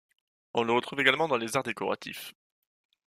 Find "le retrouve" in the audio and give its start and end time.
0.63-0.99